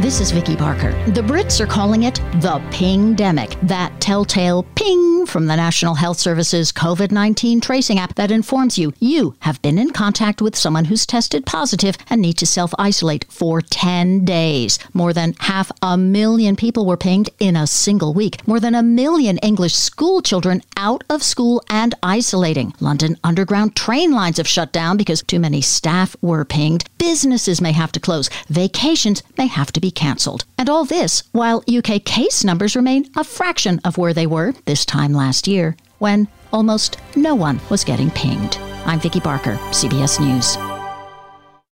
[0.00, 0.92] This is Vicki Barker.
[1.10, 6.70] The Brits are calling it the pingdemic, that telltale ping from the National Health Service's
[6.70, 11.04] COVID 19 tracing app that informs you you have been in contact with someone who's
[11.04, 14.78] tested positive and need to self isolate for 10 days.
[14.94, 18.46] More than half a million people were pinged in a single week.
[18.46, 22.72] More than a million English school children out of school and isolating.
[22.78, 26.84] London Underground train lines have shut down because too many staff were pinged.
[26.98, 28.30] Businesses may have to close.
[28.48, 30.44] Vacations may have to be cancelled.
[30.58, 34.84] And all this while UK case numbers remain a fraction of where they were this
[34.84, 38.58] time last year, when almost no one was getting pinged.
[38.84, 40.77] I'm Vicki Barker, CBS News.